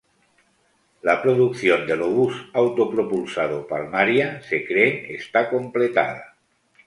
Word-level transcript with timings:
La 1.03 1.21
producción 1.21 1.85
del 1.85 2.01
obús 2.01 2.33
autopropulsado 2.53 3.67
"Palmaria" 3.67 4.41
se 4.41 4.65
cree 4.65 5.13
está 5.15 5.47
completada. 5.47 6.37